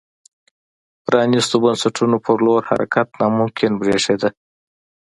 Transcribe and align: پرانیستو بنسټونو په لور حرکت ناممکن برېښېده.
پرانیستو 1.05 1.55
بنسټونو 1.63 2.17
په 2.25 2.31
لور 2.45 2.61
حرکت 2.69 3.07
ناممکن 3.19 3.71
برېښېده. 3.79 4.29